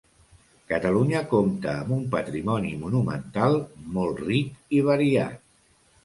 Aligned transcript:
Catalunya 0.69 1.19
compta 1.33 1.73
amb 1.81 1.91
un 1.97 1.99
patrimoni 2.15 2.71
monumental 2.85 3.57
molt 3.97 4.23
ric 4.23 4.79
i 4.79 4.81
variat. 4.89 5.37